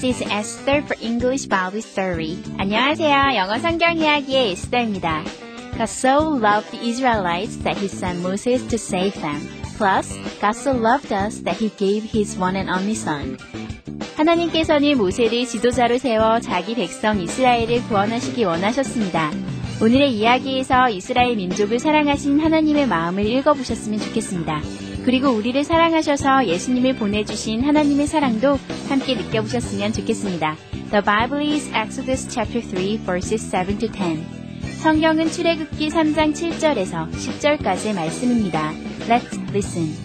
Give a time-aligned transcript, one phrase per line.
[0.00, 2.38] This is Esther for English Bible Story.
[2.58, 3.34] 안녕하세요.
[3.36, 5.24] 영어 성경 이야기의 에스더입니다.
[5.72, 9.40] God so loved the Israelites that he sent Moses to save them.
[9.76, 13.38] Plus, God so loved us that he gave his one and only son.
[14.16, 19.32] 하나님께서는 모세를 지도자로 세워 자기 백성 이스라엘을 구원하시기 원하셨습니다.
[19.82, 24.62] 오늘의 이야기에서 이스라엘 민족을 사랑하신 하나님의 마음을 읽어보셨으면 좋겠습니다.
[25.08, 28.58] 그리고 우리를 사랑하셔서 예수님을 보내주신 하나님의 사랑도
[28.90, 30.54] 함께 느껴보셨으면 좋겠습니다.
[30.90, 34.22] The Bible is Exodus chapter 3 verses 7 to 10.
[34.82, 38.70] 성경은 출애굽기 3장 7절에서 10절까지의 말씀입니다.
[39.08, 39.96] Let's listen.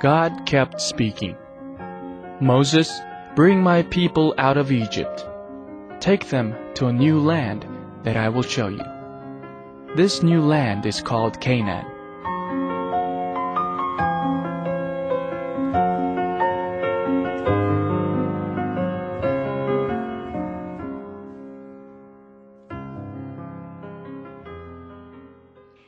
[0.00, 1.36] God kept speaking.
[2.39, 2.91] Moses,
[3.35, 5.25] bring my people out of Egypt.
[5.99, 7.65] Take them to a new land
[8.03, 8.83] that I will show you.
[9.95, 11.85] This new land is called Canaan.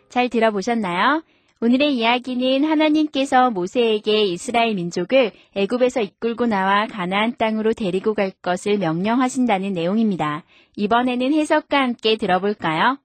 [0.09, 1.21] 잘 들어보셨나요?
[1.64, 9.72] 오늘의 이야기는 하나님께서 모세에게 이스라엘 민족을 애굽에서 이끌고 나와 가나안 땅으로 데리고 갈 것을 명령하신다는
[9.72, 10.42] 내용입니다.
[10.74, 12.98] 이번에는 해석과 함께 들어볼까요?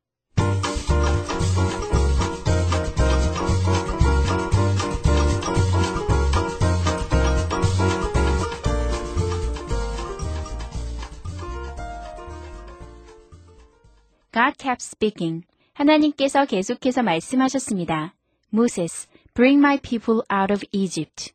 [14.33, 15.45] God kept speaking.
[15.75, 18.16] 하나님께서 계속해서 말씀하셨습니다.
[18.53, 21.33] Moses, bring my people out of Egypt.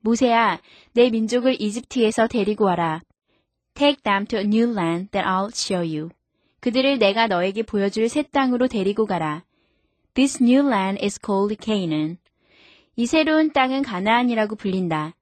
[0.00, 0.60] 모세야,
[0.92, 3.02] 내 민족을 이집트에서 데리고 와라.
[3.74, 6.10] Take them to a new land that I'll show you.
[6.60, 9.44] 그들을 내가 너에게 보여줄 새 땅으로 데리고 가라.
[10.14, 12.18] This new land is called Canaan.
[12.96, 15.14] 이 새로운 땅은 가나안이라고 불린다.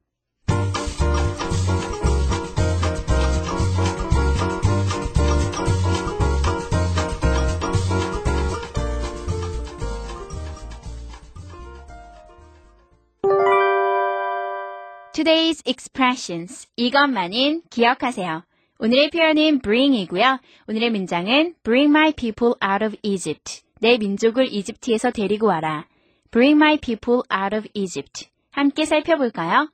[15.13, 16.67] Today's expressions.
[16.77, 18.45] 이것만은 기억하세요.
[18.79, 20.39] 오늘의 표현은 bring이고요.
[20.69, 23.61] 오늘의 문장은 bring my people out of Egypt.
[23.81, 25.87] 내 민족을 이집트에서 데리고 와라.
[26.31, 28.31] bring my people out of Egypt.
[28.51, 29.69] 함께 살펴볼까요?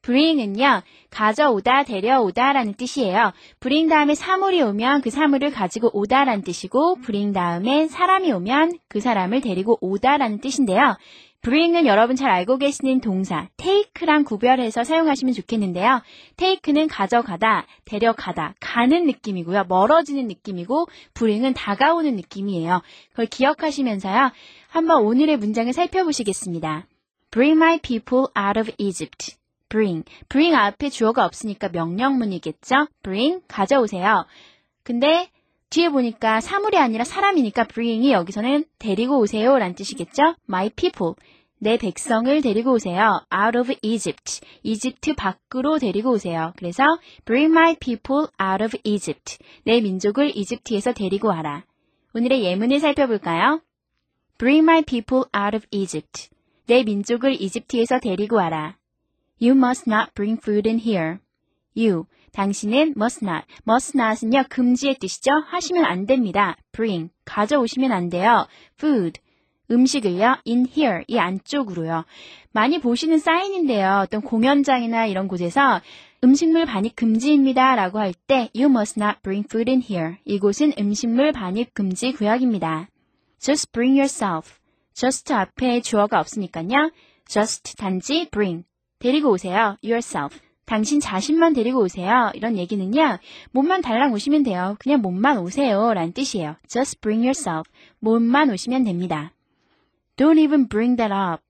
[0.00, 3.32] bring은요, 가져오다, 데려오다 라는 뜻이에요.
[3.60, 9.00] bring 다음에 사물이 오면 그 사물을 가지고 오다 라는 뜻이고, bring 다음에 사람이 오면 그
[9.00, 10.96] 사람을 데리고 오다 라는 뜻인데요.
[11.42, 16.02] Bring은 여러분 잘 알고 계시는 동사 take랑 구별해서 사용하시면 좋겠는데요.
[16.36, 19.64] take는 가져가다, 데려가다, 가는 느낌이고요.
[19.68, 22.82] 멀어지는 느낌이고 bring은 다가오는 느낌이에요.
[23.10, 24.30] 그걸 기억하시면서요.
[24.68, 26.86] 한번 오늘의 문장을 살펴보시겠습니다.
[27.30, 29.36] Bring my people out of Egypt.
[29.68, 30.04] bring.
[30.28, 32.88] bring 앞에 주어가 없으니까 명령문이겠죠?
[33.02, 34.24] bring, 가져오세요.
[34.82, 35.28] 근데
[35.70, 40.34] 뒤에 보니까 사물이 아니라 사람이니까 bring이 여기서는 데리고 오세요 라는 뜻이겠죠?
[40.48, 41.14] my people.
[41.60, 43.20] 내 백성을 데리고 오세요.
[43.34, 44.40] out of Egypt.
[44.62, 46.52] 이집트 밖으로 데리고 오세요.
[46.56, 46.84] 그래서
[47.24, 49.38] bring my people out of Egypt.
[49.64, 51.64] 내 민족을 이집트에서 데리고 와라.
[52.14, 53.60] 오늘의 예문을 살펴볼까요?
[54.38, 56.30] bring my people out of Egypt.
[56.66, 58.78] 내 민족을 이집트에서 데리고 와라.
[59.40, 61.18] You must not bring food in here.
[61.76, 62.04] You.
[62.32, 63.44] 당신은 must not.
[63.68, 65.32] must not은요, 금지의 뜻이죠?
[65.46, 66.56] 하시면 안 됩니다.
[66.72, 67.10] bring.
[67.24, 68.46] 가져오시면 안 돼요.
[68.78, 69.20] food.
[69.70, 71.04] 음식을요, in here.
[71.06, 72.04] 이 안쪽으로요.
[72.52, 74.00] 많이 보시는 사인인데요.
[74.02, 75.80] 어떤 공연장이나 이런 곳에서
[76.24, 77.76] 음식물 반입 금지입니다.
[77.76, 80.16] 라고 할 때, you must not bring food in here.
[80.24, 82.88] 이곳은 음식물 반입 금지 구역입니다.
[83.38, 84.58] just bring yourself.
[84.94, 86.90] just 앞에 주어가 없으니까요.
[87.28, 88.64] just 단지 bring.
[88.98, 89.76] 데리고 오세요.
[89.84, 90.40] yourself.
[90.68, 92.30] 당신 자신만 데리고 오세요.
[92.34, 93.18] 이런 얘기는요.
[93.52, 94.76] 몸만 달랑 오시면 돼요.
[94.78, 95.94] 그냥 몸만 오세요.
[95.94, 96.56] 라는 뜻이에요.
[96.68, 97.70] Just bring yourself.
[98.00, 99.32] 몸만 오시면 됩니다.
[100.16, 101.42] Don't even bring that up.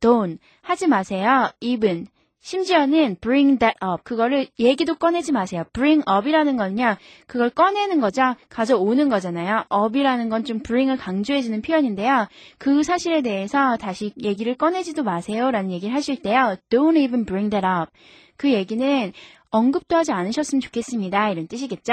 [0.00, 0.38] Don't.
[0.60, 1.50] 하지 마세요.
[1.60, 2.06] even.
[2.42, 4.02] 심지어는 bring that up.
[4.02, 5.64] 그거를 얘기도 꺼내지 마세요.
[5.72, 6.96] bring up이라는 건요.
[7.26, 8.34] 그걸 꺼내는 거죠.
[8.48, 9.64] 가져오는 거잖아요.
[9.72, 12.26] up이라는 건 좀 bring을 강조해주는 표현인데요.
[12.58, 15.50] 그 사실에 대해서 다시 얘기를 꺼내지도 마세요.
[15.52, 16.56] 라는 얘기를 하실 때요.
[16.68, 17.92] don't even bring that up.
[18.36, 19.12] 그 얘기는
[19.50, 21.30] 언급도 하지 않으셨으면 좋겠습니다.
[21.30, 21.92] 이런 뜻이겠죠.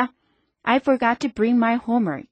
[0.63, 2.27] I forgot to bring my homework.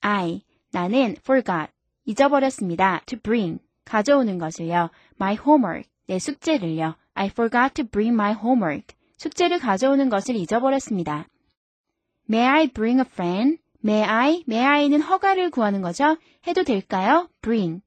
[0.00, 0.42] I,
[0.72, 1.70] 나는 forgot,
[2.06, 3.02] 잊어버렸습니다.
[3.06, 4.88] to bring, 가져오는 것을요.
[5.20, 6.94] my homework, 내 숙제를요.
[7.18, 8.94] I forgot to bring my homework.
[9.16, 11.26] 숙제를 가져오는 것을 잊어버렸습니다.
[12.30, 13.58] May I bring a friend?
[13.84, 14.44] May I?
[14.48, 16.16] May I는 허가를 구하는 거죠.
[16.46, 17.28] 해도 될까요?
[17.42, 17.80] bring.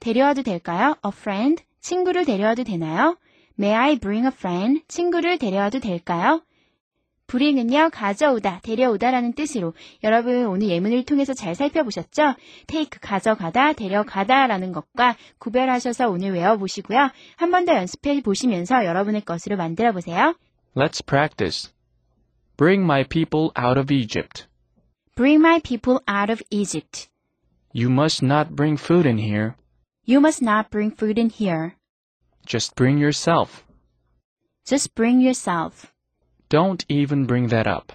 [0.00, 0.96] 데려와도 될까요?
[1.04, 1.62] a friend.
[1.80, 3.18] 친구를 데려와도 되나요?
[3.58, 4.82] May I bring a friend?
[4.88, 6.40] 친구를 데려와도 될까요?
[7.26, 9.72] Bring은요, 가져오다, 데려오다라는 뜻으로
[10.02, 12.34] 여러분 오늘 예문을 통해서 잘 살펴보셨죠?
[12.66, 17.10] take, 가져가다, 데려가다라는 것과 구별하셔서 오늘 외워보시고요.
[17.36, 20.34] 한 번 더 연습해 보시면서 여러분의 것으로 만들어 보세요.
[20.76, 21.72] Let's practice.
[22.56, 24.46] Bring my people out of Egypt.
[25.16, 27.08] Bring my people out of Egypt.
[27.72, 29.54] You must not bring food in here.
[30.06, 31.74] You must not bring food in here.
[32.46, 33.64] Just bring yourself.
[34.66, 35.93] Just bring yourself.
[36.48, 37.92] Don't even bring that up.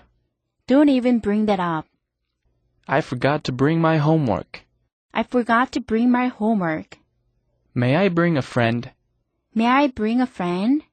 [0.67, 1.85] Don't even bring that up.
[2.87, 4.65] I forgot to bring my homework.
[5.13, 6.97] I forgot to bring my homework.
[7.73, 8.91] May I bring a friend?
[9.53, 10.83] May I bring a friend?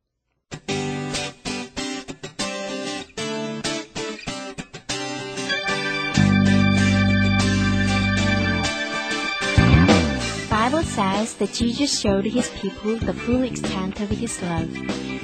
[10.97, 14.73] Says that Jesus showed his people the full extent of his love.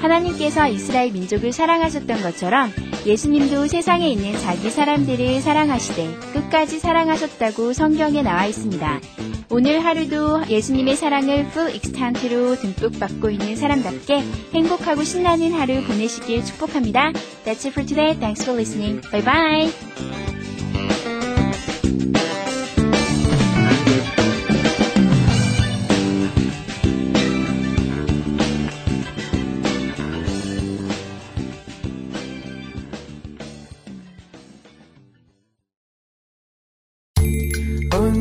[0.00, 2.70] 하나님께서 이스라엘 민족을 사랑하셨던 것처럼
[3.06, 9.00] 예수님도 세상에 있는 자기 사람들을 사랑하시되 끝까지 사랑하셨다고 성경에 나와 있습니다.
[9.48, 14.22] 오늘 하루도 예수님의 사랑을 full extent로 듬뿍 받고 있는 사람답게
[14.54, 17.12] 행복하고 신나는 하루 보내시길 축복합니다.
[17.44, 18.14] That's it for today.
[18.18, 19.00] Thanks for listening.
[19.10, 20.21] Bye bye.